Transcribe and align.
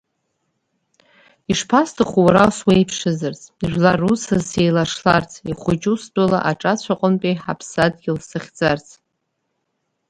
Ишԥасҭаху 1.51 2.21
уара 2.25 2.45
суеиԥшзарц 2.57 3.41
жәлар 3.69 3.97
русаз 4.01 4.43
сеилашларц, 4.49 5.31
ихәыҷу 5.49 5.97
стәыла 6.03 6.39
аҿацә 6.49 6.89
аҟынтәи 6.93 7.39
ҳаԥсадгьыл 7.43 8.17
сахьӡарц. 8.29 8.87